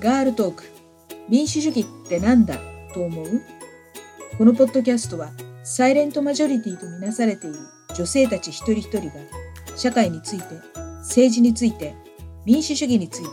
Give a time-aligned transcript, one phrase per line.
[0.00, 0.62] ガールトーク。
[1.28, 2.56] 民主主義ってなんだ？
[2.94, 3.42] と思う？
[4.38, 5.32] このポッドキャストは
[5.64, 7.56] サイレントマジョリティとみなされている
[7.96, 9.14] 女性たち一人一人が
[9.74, 10.44] 社会について
[11.00, 11.96] 政治について
[12.44, 13.28] 民主主義について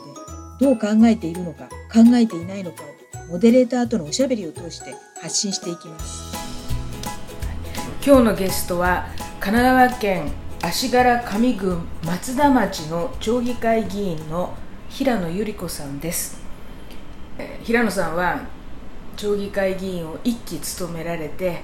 [0.60, 2.82] どう考えているのか考えていないのか
[3.28, 6.36] をモデレーターとのおしゃべりを通して発信していきます。
[8.04, 9.06] 今日のゲストは
[9.40, 10.32] 神奈川県
[10.64, 14.56] 足柄上郡松田町の町議会議員の
[14.90, 16.44] 平野由里子さんです。
[17.64, 18.40] 平野さんは
[19.18, 21.62] 町議会議員を1期務められて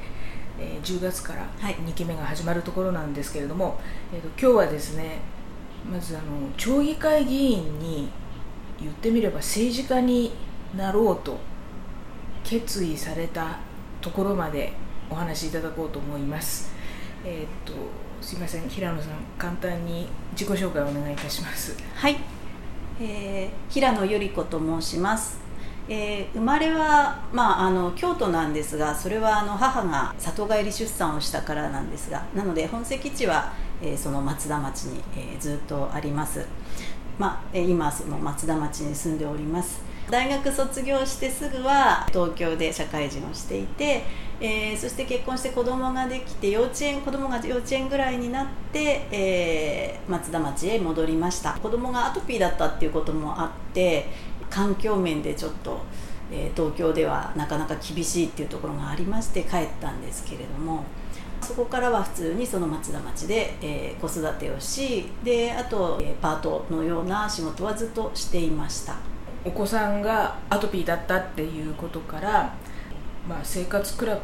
[0.84, 3.76] 10月から2期目が始まるところなんですけれども、はい、
[4.15, 5.20] えーと、今日はですね
[5.91, 8.09] まずあの町議会議員に
[8.79, 10.31] 言ってみれば政治家に
[10.76, 11.38] なろうと
[12.43, 13.59] 決意された
[14.01, 14.73] ところまで
[15.09, 16.73] お話しいただこうと思います。
[17.23, 17.73] えっ、ー、と
[18.21, 21.77] すいません平野さん簡単に自己紹介をお願いいたします。
[21.95, 22.17] はい、
[22.99, 25.51] えー、平野由里子と申します。
[25.90, 33.51] えー、生まれは、まあ、あの京都なんですがそれはあの母が里帰り出産をしたからなんですがなので本籍地は、
[33.82, 36.46] えー、その松田町に、えー、ずっとあります、
[37.20, 39.91] まあ、え今その松田町に住んでおります。
[40.09, 44.04] 大学卒業してすぐは東京で社会人をしていて、
[44.41, 51.54] えー、そして結婚して子供ができて幼稚園子供が幼稚園ぐらいになって、えー、松田町へ戻りました。
[51.54, 54.07] 子供がアトピーだったっていうこともあって
[54.52, 55.80] 環境面でちょっと、
[56.32, 60.84] えー、東京ではなかなか厳しいっていうところがありまして帰ったんですけれども
[61.41, 68.96] そこからは普通にその松田町で、えー、子育てをしであと、えー、パートのような仕事はずっとしていました。
[69.44, 72.53] お子さんがアトピーだったっていうことから
[73.28, 74.22] まあ、生活クラブ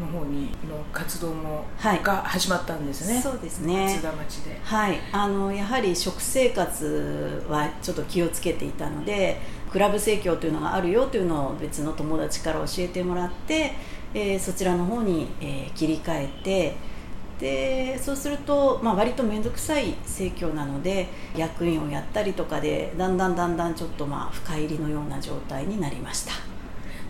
[0.00, 3.84] の方にの活動も、はい、が始まったんですね、そうですね。
[3.84, 9.40] 松田町で、はい、あのやはり食生活はちょっと気をつけていたので
[9.72, 13.72] クラブ生協というのがあるよというのを別の友達から教えてもらって、
[14.14, 16.92] えー、そちらの方に、えー、切り替えて
[17.40, 26.32] でそうすると、まあ、割と面倒くさい生協なので役員をやったりとかでだんだんだんだんちょっとまあ深入りのような状態になりました。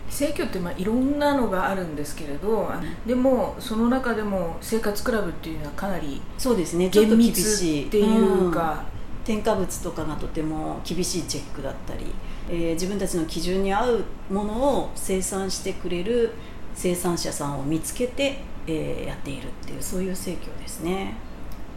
[0.08, 2.70] 生協ってまあいろんなのがあるんですけれど、
[3.06, 6.90] でもその中でも生活クラブっていうのはかなりそうですね。
[6.90, 7.86] ちょっと厳しい。
[7.86, 8.84] っていうか、
[9.20, 12.06] うん、添加物とかがとても厳しいチェックだったり、
[12.52, 16.32] えー、自分たちの基準に合うものを生産してくれる
[16.74, 18.36] 生産者さんを見つけて、
[18.66, 21.14] えー、やっているっていうそういう生協ですね。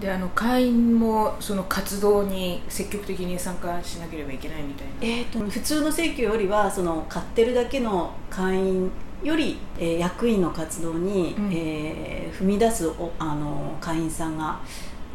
[0.02, 8.92] であの会員もその活動に積極的に参加しなければいけないみたいな、えーと、普通の請求よりはその買ってるだけの会員
[9.24, 14.60] より、えー、役員の活動に、うん、えー、踏み出すおあの会員さんが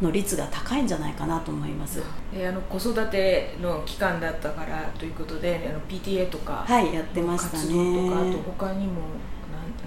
[0.00, 2.02] の率が高いんじゃないかなと思います、
[2.32, 8.08] えー、あの子育ての期間だったからということであの PTA とかはいやってましたね。
[8.08, 9.02] とかあと他にも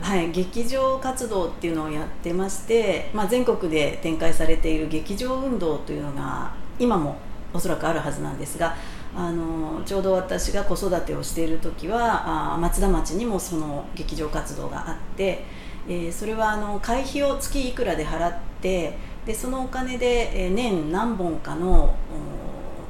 [0.01, 7.16] はい、劇場活動っていうのをやってまして、まあ、全国で展開されている劇場運動というのが今も
[7.53, 8.75] おそらくあるはずなんですが
[9.16, 15.45] あのちょうど私が子育てをしている時はあ松田町にもその劇場活動があって、
[15.88, 21.95] えー、それはあの会費を月いくらで払ってでそのお金で、え年何本かの、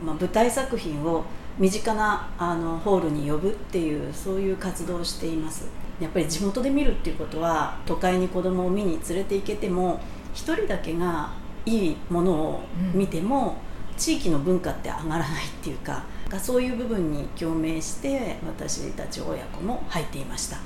[0.03, 1.23] まあ、舞台作品を
[1.59, 5.67] 身近なあのホールに呼ぶっていうそういう活動をしています。
[5.99, 9.99] やっぱり地元で見るっていうことは都会に子供を見に連れて行けても
[10.33, 11.31] 1人だけが
[11.65, 13.57] いいものを見ても、
[13.91, 16.03] うん、地域の文化って上がらないっていうか
[16.39, 20.57] そういう部分に共鳴して私たち親子も入っていました、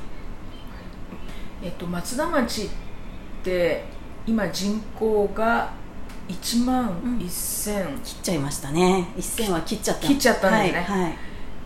[1.61, 2.69] えっと、松田町っ
[3.43, 3.83] て
[4.27, 5.71] 今人口が
[6.27, 6.89] 1万
[7.19, 9.07] 1000、うん、切っちゃいましたね。
[9.17, 10.07] 1000は切っちゃった。
[10.07, 11.17] 切っちゃったんですね、はい、はい。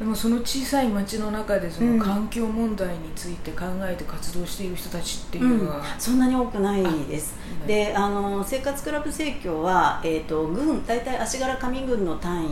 [0.01, 7.35] でもその小さい町の中でその環境問題について考えて活動している人たちっていうのは、うん、そんなに多くないです、
[7.67, 12.47] であの生活クラブ生協は、えーと、郡大体足柄上郡の単位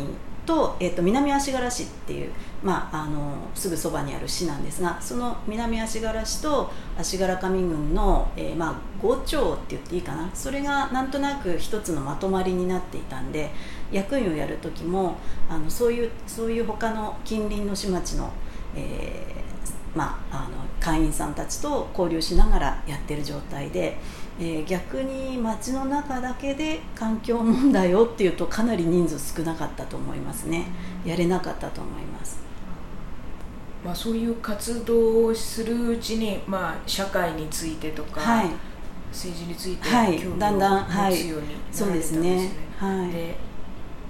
[0.50, 2.32] と,、えーと、南足柄市っていう、
[2.64, 13.52] まあ、あのすぐそばにある市なんですがその南足柄市と足柄上郡の、えー、まあ、5町って言っていいかなそれがなんとなく一つのまとまりになっていたんで
[13.92, 18.32] 役員をやる時もあのそういうそういう他の近隣の市町の、
[18.76, 24.00] えー、まあ、あの会員さんたちと交流しながらやってる状態で。
[24.40, 30.68] えー、逆に街の中だけで環境問題をっていうとかなり人数少なかったと思いますね、
[31.06, 32.40] やれなかったと思います。
[33.84, 38.50] まあ、そういう活動をするうちに、まあ、社会についてとか、はい、
[39.12, 41.16] 政治について興味を持つようになられ
[41.72, 42.30] たんですね。
[42.78, 43.50] はい、だんだんはい、で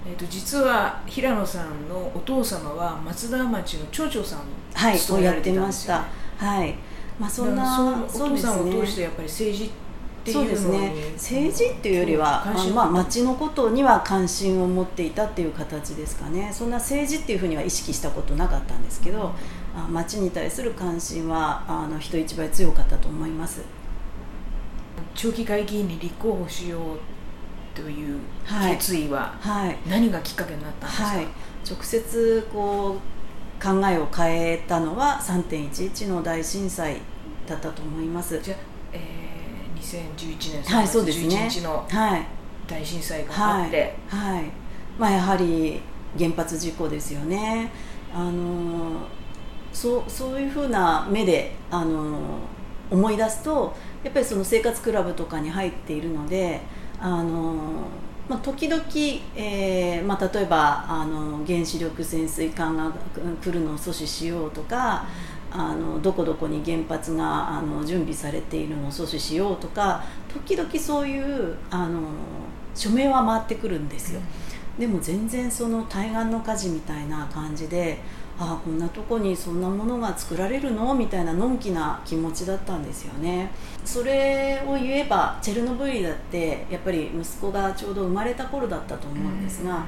[0.06, 4.42] えー、と実は平野さんのお父様は松田町の町長さんを
[4.74, 4.98] はい。
[4.98, 5.98] 務められてたんやってました。
[5.98, 6.04] で
[6.38, 6.74] すよねはい。
[7.18, 9.70] まあそんなお父さんを通してやっぱり政治
[10.20, 10.92] っていうそうですね。
[11.14, 12.44] 政治っていうよりは、
[12.74, 16.50] まあ、町のことには関心を持っていたっていう形ですかね。
[16.52, 19.32] そんな政治っていうふうには意識したことなかったんですけど、
[19.74, 23.62] あ町に対する関心はあの人一倍強かったと思います。
[25.14, 26.80] 長期会議員に立候補しよう
[27.74, 28.76] というはい。
[28.76, 29.76] 決意ははい。
[29.88, 31.26] 何がきっかけになったんですか、はい、
[31.68, 37.00] 直接こう考えを変えたのは3.11の大震災
[37.46, 38.40] だったと思います。
[38.40, 38.58] じゃあ、
[38.92, 39.00] えー、
[39.80, 41.28] 2011年はい3月そうですね。
[41.28, 42.26] 11日のはい。
[42.66, 44.44] 大震災がはいあって、はい。
[44.98, 45.80] まあ、やはり
[46.18, 47.70] 原発事故ですよね。
[48.12, 49.06] あの
[49.72, 52.18] そうそういうふうな目であの
[52.90, 56.60] 思い出すとやっぱりその生活クラブとかに入っているので
[56.98, 57.54] あの、
[58.28, 58.82] まあ、時々、
[59.36, 62.92] えーまあ、例えばあの原子力潜水艦が
[63.42, 65.06] 来るのを阻止しようとか
[65.52, 72.00] あのどこどこに原発があの準備されているのを阻止しようとか時々そういうあの
[72.74, 74.20] 署名は回ってくるんですよ、
[74.78, 77.98] でも全然その対岸の火事みたいな感じで
[78.38, 80.94] ああこんなとこにそんなものが作られるの？
[80.94, 83.50] みたいなのんきな気持ちだったんですよね。
[83.84, 89.84] それを言えばチェルノブイリだってやっぱり息子がちょうど生まれた頃だったと思うんですが、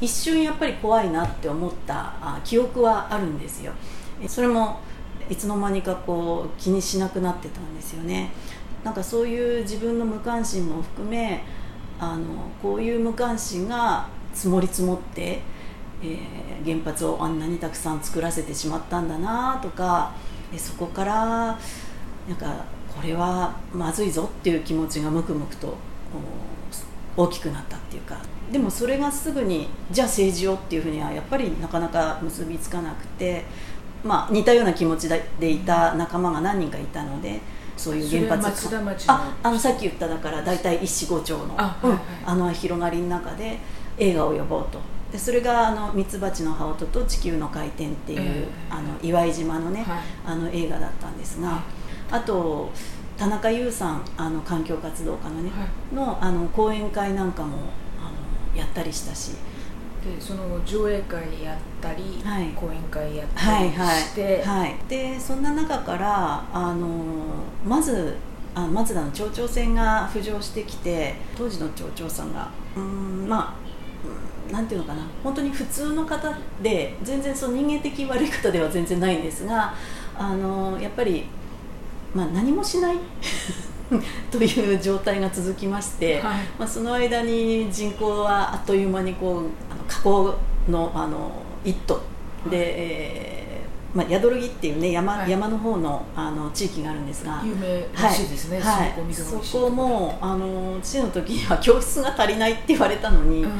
[0.00, 3.72] 一瞬やっぱり怖いなって思ったあ記憶はあるんですよ。
[4.20, 4.80] えそれも
[5.32, 8.30] いつの間にかこう気にしなくなってたんですよね。
[8.84, 11.42] なんかそういう自分の無関心も含め
[11.98, 12.24] あの
[12.60, 15.40] こういう無関心が積もり積もって、
[16.02, 20.12] えー原発をあんなにたくさん作らせてしまったんだなとか
[20.56, 21.58] そこから
[22.28, 22.64] なんか
[22.94, 25.74] これはまずいぞっていう気持ちがムクムクと
[27.16, 28.16] 大きくなったっていうか。
[28.52, 33.44] でもそれがすぐにじゃあ政治をっていうふうにはやっぱりなかなか結びつかなくて、
[34.04, 37.40] まあ、似たような気持ちでいた仲間が何人かいたので
[37.76, 38.68] そういう原発
[39.08, 41.44] ああのさっき言っただから大体一市五町の。
[41.44, 42.00] うんあはいはい。
[42.26, 43.58] あの広がりの中で
[43.98, 44.78] 映画を呼ぼうと。
[45.10, 48.48] でそれがあの「ミツバチの羽音と地球の回転」っていう、ええ。
[48.70, 49.98] あの岩井島のね、はい。
[50.26, 51.62] あの映画だったんですが、
[52.10, 52.70] あと
[53.16, 55.94] 田中優さんあの環境活動家のね、はい。
[55.94, 57.56] のあの講演会なんかも
[57.98, 58.10] あ
[58.54, 59.32] のやったりしたし
[60.04, 62.48] でその上映会やったり、はい。
[62.56, 66.88] 講演会やったりはいはいして、はい、でそんな中からあの
[67.64, 68.16] まず
[68.54, 72.48] あ松田の町長選が浮上してきて当時の町長さんが。
[72.76, 73.62] うーんまあ
[74.04, 75.06] うんなんていうのかな。
[75.22, 79.72] 本当に普通の方で全然その人間的悪い方では全然ないんですが
[80.18, 81.24] あのやっぱり、
[82.14, 82.96] まあ、何もしない
[84.30, 86.34] という状態が続きまして、はい。
[86.58, 89.38] まあ、その間に人口はあっという間にこう
[89.70, 91.30] あの河口のあの
[91.64, 92.00] 一途
[92.50, 95.30] で、えーまあ、宿る木っていうね山,、はい。
[95.30, 97.42] 山の方のあの地域があるんですが。
[97.44, 98.28] 有名らしい。
[98.28, 98.88] ですね、はい。
[98.88, 103.50] すごくお水が美味しいそこもあの父の時には教室が足りないって言われたのに、うん。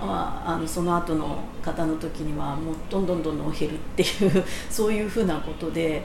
[0.00, 6.04] まあ、あのその後の方の時にはもうどんどんどんどん減るっていうそういうふうなことで、うん、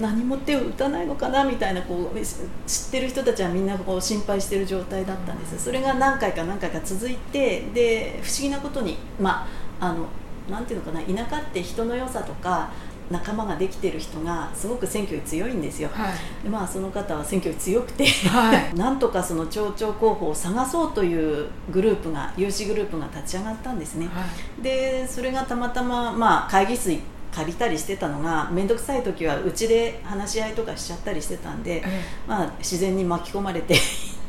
[0.00, 5.62] 何も手を打たないのかなみたいなこう知ってる人たちはみんなこう心配してる状態だったんです。
[5.62, 9.46] それが何回か何回か続いてで不思議なことにま
[9.80, 10.06] ああの
[10.50, 12.70] なんていうのかな田舎って人の良さとか
[13.10, 15.90] 仲間ができてる人がすごく選挙に強いんですよ。
[15.92, 16.14] はい。
[16.42, 18.74] でまあその方は選挙に強くてはい。
[18.74, 24.06] なんとかその町長候補を探そうというグループが有志グループが立ち上がったんですね。
[24.06, 24.22] は
[24.58, 24.62] い。
[24.62, 26.90] でそれがたまたま、まあ、会議室
[27.34, 33.80] 借りたりしてたのが面倒くさい時はうちで話し合いとかしちゃったりしてたんで、えまあ、自然に巻き込まれていっ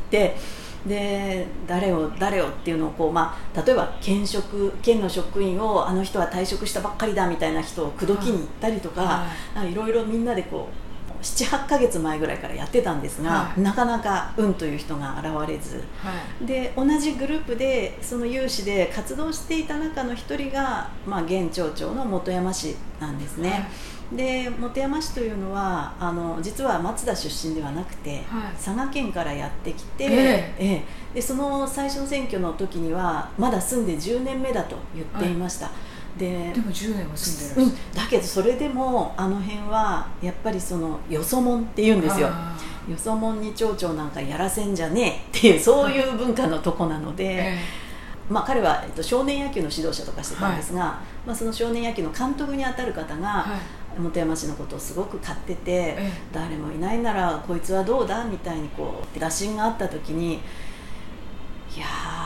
[0.10, 0.36] て
[0.86, 10.85] で誰を誰をっていうのをこう、まあ、例えば県職県の職員をあの人は退職したばっかりだみたいな人を口説きに行ったりとか、はなんかいろいろみんなでこう
[11.26, 13.62] 78ヶ月前ぐらいからやってたんですが、はい。
[13.62, 15.84] なかなか運という人が現れず。
[15.98, 16.46] はい。
[16.46, 23.50] で同じグループでその有志で活動していた中の一人が、まあ、現町長の本山氏なんですね。
[23.50, 23.64] はい。
[24.16, 28.54] で本山氏というのはあの実は松田出身ではなくて、はい。
[28.54, 30.56] 佐賀県からやってきて、ええ。
[30.60, 30.84] え
[31.16, 35.72] でその最初の選挙の時にはまだ住んで10年目だと言っていました、
[36.18, 42.28] ででも10年は住んでらっしうん、だけどそれでもあの辺はやっぱりそのよそもんって言うんですよ。
[42.32, 42.92] あー。
[42.92, 47.58] よそもんに町長なんかやらせんじゃねえっていうそういう文化のとこなので、え
[48.30, 53.60] まあ、彼は、えっと、少年野球の指導者とかしてたんですが、まあ、その少年野球の監督に当たる方が、えはい。
[53.98, 62.25] 本山氏のことをすごく買ってて、え誰もいないならこいつはどうだみたいにこう打診があった時にいやや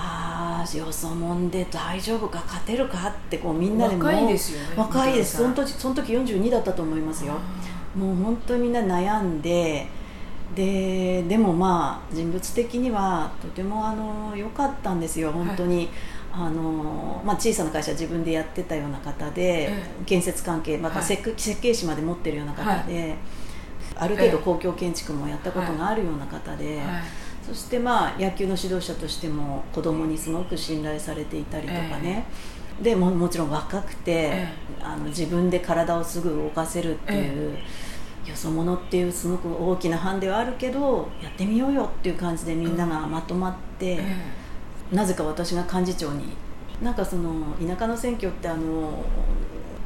[0.61, 5.37] ーよそもんで大丈夫か勝てるかってこうみんなでも若いですよね若いです。
[5.37, 7.33] その本時その時42だったと思いますよ。
[7.95, 9.87] もう本当にみんな悩んで
[10.55, 15.89] ででもまあ人物的にはとてもあの良かったんですよ本当に、
[16.31, 21.05] あのまあ、小さな会社自分でやってたような方で、え建設関係またはい。
[21.05, 23.15] 設計,、士まで持ってるような方で、
[23.95, 26.85] ある程度公共建築もやったことがあるような方で、はい
[27.49, 32.25] そしてまあ野球の指導者としても子供にすごく信頼されていたりとかね、
[32.79, 34.47] でももちろん若くて、え
[34.81, 37.57] あの自分で体をすぐ動かせるっていう、
[38.25, 44.15] よそ者っていうすごく大きなハンデはあるけどやってみようよっていう感じでみんながまとまって、え。
[44.91, 46.33] なぜか私が幹事長に。
[46.81, 49.03] なんかその田舎の選挙ってあの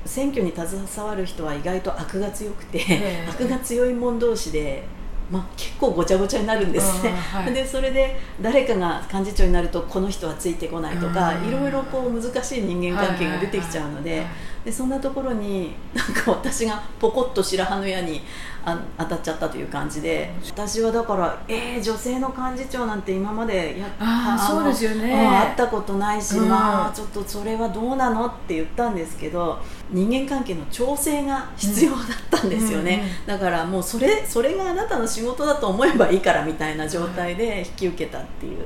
[0.06, 3.28] 選挙に携わる人は意外と悪が強くて、ええ。
[3.32, 4.84] 悪が強い者同士で、
[5.32, 14.53] まあ、結構ごちゃごちゃになるんですね、はいでそれで誰かが幹事長になるとこの人はついてこないとかいろいろこう難しい人間関係が出てきちゃうのではいはいはい。
[14.64, 18.22] でそんなところになんか私がポコッと白羽の矢に
[18.66, 20.32] あ当たっちゃったという感じで。
[20.48, 25.12] 私はだからえー、女性の幹事長なんて今までやあそうですよね。
[25.12, 26.50] うん会ったことないし、うん。
[26.50, 29.60] まあちょっとそれはどうなのって言ったんですけど
[29.92, 32.02] 人間関係の調整が必要だっ
[32.32, 33.28] たんですよね、うん。
[33.28, 38.66] だからもうそれそれがあなたの仕事だと思えばいいからみたいな状態で引き受けたっていう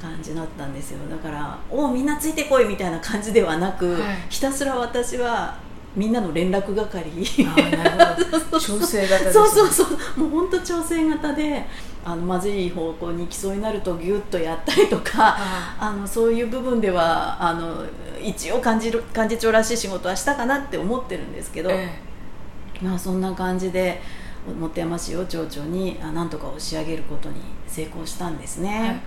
[0.00, 0.98] 感じだったんですよ。
[1.10, 4.02] だから「おうみんなついてこい」みたいな感じではなく、はい。
[4.28, 5.56] ひたすら私は
[5.94, 7.10] みんなの連絡係。
[8.60, 9.32] 調整型ね。
[9.32, 10.20] そうそうそう。
[10.20, 11.66] もう本当調整型で
[12.04, 17.84] あのまずい方向に行きそうになるとギュッとやったりとかああのそういう部分ではあの
[18.22, 22.00] 一応幹事幹事長らしい仕事はしたかなって思ってるんですけど、え
[22.80, 24.00] まあ、そんな感じで
[24.58, 27.36] 本山市を町長にあなんとか押し上げることに
[27.66, 28.78] 成功したんですね。
[28.78, 29.00] はい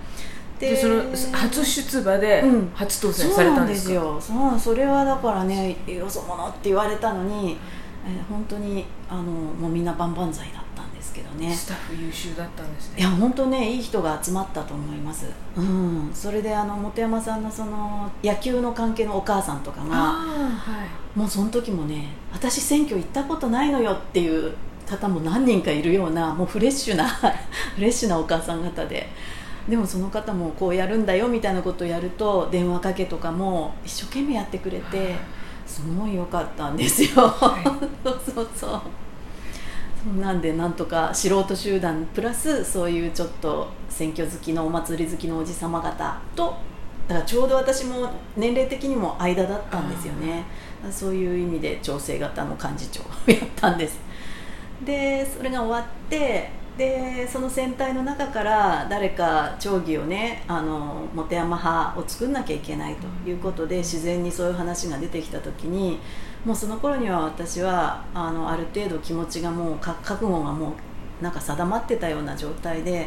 [0.62, 1.02] でその
[1.32, 2.70] 初出馬でうん。
[2.74, 4.38] 初当選されたんですか、そうなんですよ。
[4.50, 7.56] そうそれはだからねよそ者って言われたのに、
[8.06, 11.52] えー本当にあのもうみんな万々歳だったんですけどね。
[11.52, 13.00] スタッフ優秀だったんですね。
[13.00, 15.26] いや本当ねいい人が集まったと思います、
[15.56, 21.18] うん、それであの本山さんのその野球の関係のお母さんとかがはい。
[21.18, 24.52] もうその時もね私選挙行ったことないのよっていう
[24.88, 27.06] 方も何人かいるようなもうフレッシュな
[27.74, 29.08] フレッシュなお母さん方で
[29.68, 35.14] でもその方もこうやるんだよみたいなことをやると電話かけとかも一生懸命やってくれて
[35.66, 38.80] すごい良かったんですよ、そう そうそう。
[40.04, 46.56] そうなんでなんとか素人集団プラスそういうちょっと選挙好きのお祭り好きのおじさま方と
[47.06, 50.44] だからちょうど私も年齢的にも間だったんですよね。
[50.90, 54.00] そういう意味で調整型の幹事長をやったんです。
[54.84, 66.00] でそれが終わってでその戦隊の中から誰か町議をねあの本山派を作んなきゃいけないということで自然にそういう話が出てきた時に
[66.46, 70.74] もうその頃には私はあのある程度気持ちがもうか覚悟がも
[71.20, 73.06] うなんか定まってたような状態で、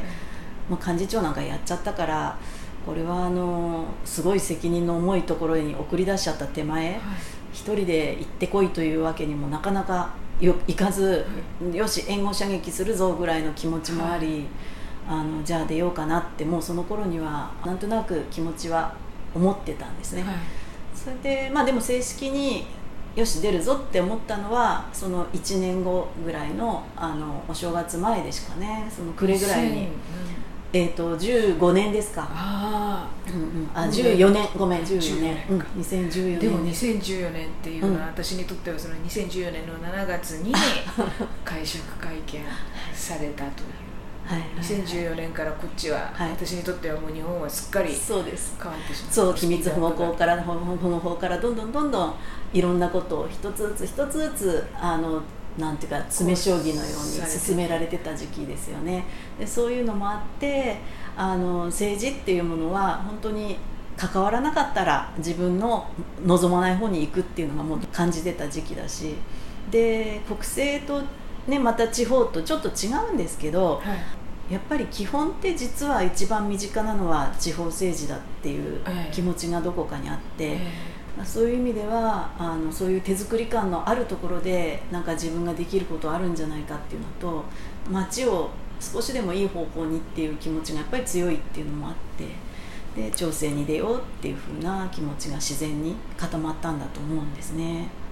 [0.69, 2.39] もう幹事長なんかやっちゃったから
[2.85, 7.01] これはあのすごい責任の重いところに送り出しちゃった手前、
[7.51, 11.25] 一人で行ってこいというわけにもなかなかよいかず、
[11.71, 14.45] よし援護射撃するぞぐらいの気持ちもあり、
[15.07, 18.95] あのじゃあ出ようかなってもうその頃にはなんとなく気持ちは
[19.33, 20.35] 思ってたんですね、はい。
[20.95, 22.65] それでまあでも正式に
[23.15, 29.87] よし出るぞって思ったのはその1年後ぐらいのあのお正月前でしかねその暮れぐらいに、
[30.77, 32.27] えー、と15年ですか。
[32.29, 33.89] あうんうん、あうん。
[33.89, 34.45] 14年。
[34.57, 34.81] ごめん。
[34.81, 36.37] 14 14年、うん、2014年。
[36.37, 38.07] あでも2014年っていうのは、うん。
[38.07, 40.53] 私にとってはその2014年の7月に
[41.45, 42.41] 会食会見
[42.93, 43.69] されたという。
[44.25, 44.39] はい。
[44.39, 46.31] はいはい2014年からこっちは、はい。
[46.31, 48.57] 私にとってはもう日本はすっかりそうです。
[48.61, 49.15] 変わってしまった。
[49.15, 52.13] そう機密保護法から保護法からどんどんどんどん
[52.51, 55.21] いろんなことを一つずつ一つずつあの
[55.57, 59.05] なんていうか詰め将棋のように進められてた時期ですよね。
[59.39, 60.77] でそういうのもあって
[61.15, 63.57] あの政治っていうものは本当に
[63.95, 65.89] 関わらなかったら自分の
[66.25, 69.15] 望まない方に行くっていうのがもう感じてた時期だし。
[69.71, 71.01] で国政と
[71.47, 73.97] ねまた地方とちょっと違うんですけどはい。
[74.53, 79.11] やっぱり基本って実は一番身近なのは地方政治だっていうええ。
[79.11, 80.71] 気持ちがどこかにあって、え
[81.17, 87.43] まあそういう意味ではあのそういう手作り感のあるところでなんか自分ができることあるんじゃないかっていうのと
[87.89, 92.27] 街を少しでもいい方向にっていう気持ちがやっぱり強いっていうのもあって
[93.01, 97.89] で調整に出ようっていうふうな気持ちが自然に固まったんだと思うんですね。
[98.01, 98.05] え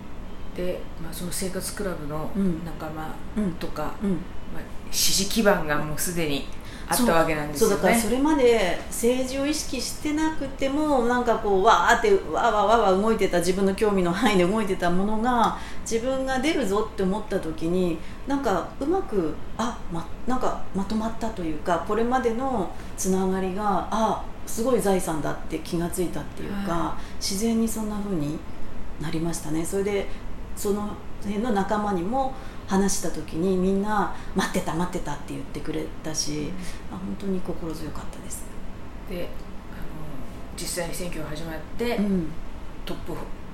[0.56, 2.64] で、まあ、その生活クラブのうん。
[2.66, 3.54] 仲間うん。
[3.54, 4.12] とか、うん。
[4.12, 4.18] ま
[4.60, 6.46] あ、支持基盤がもうすでに
[6.88, 7.76] あったわけなんですよね。
[7.76, 15.58] そうだからそれまで政治を意識してなくてもなんかこうわーってわーわーわーわー動いてた自分の興味の範囲で動いてたものが
[15.90, 17.98] 自分が出るぞって思った時に
[18.28, 28.38] なんかうまくあ、ま、なんかまとまったというかこれまでのつながりがあすごい財産だって気が付いたっていうか、は自然にそんな風に
[29.02, 29.66] なりましたね。
[29.66, 30.08] それで
[30.56, 30.90] その
[31.24, 32.34] 辺の仲間にも
[32.74, 36.52] 話した時にみんな「待ってた待ってた」って言ってくれたし、
[36.92, 38.44] あ本当に心強かったです、
[39.10, 39.28] であの
[40.58, 42.28] 実際に選挙が始まって、うん、
[42.86, 43.14] トップ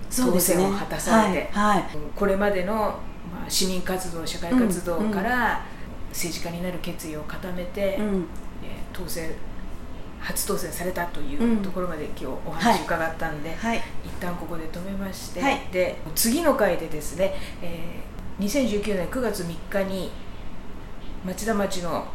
[0.10, 1.86] 当選を果たされて、はいはい。
[2.16, 5.62] これまでの、まあ、市民活動社会活動から
[6.10, 8.06] 政治家になる決意を固めて、うん。
[8.64, 9.32] えー当選
[10.20, 11.60] 初当選されたというん。
[11.60, 13.78] うところまで今日お話伺ったんで、はい。
[14.04, 15.62] 一旦ここで止めまして、はい。
[15.72, 20.12] で次の回でですね、えー2019年9月3日に
[21.26, 22.06] 町田町の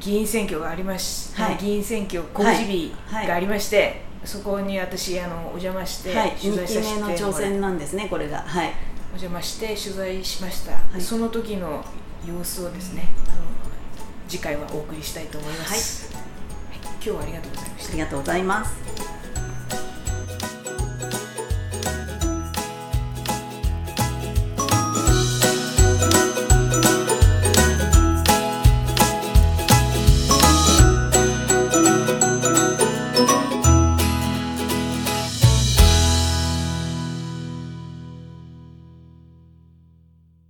[0.00, 1.56] 議員選挙がありまし、はい。
[1.58, 3.28] 議員選挙公示日はい。
[3.28, 8.38] がありまして、そこに私あのお邪魔してはい、取2期材させての挑戦なんですねこれが。
[8.38, 8.72] はい。
[9.08, 11.00] お邪魔して取材しました、い。
[11.00, 11.84] その時の
[12.26, 13.36] 様子をですね、あの
[14.28, 16.24] 次回はお送りしたいと思います、はい。
[16.94, 17.90] 今日はありがとうございました。
[17.90, 19.03] ありがとうございます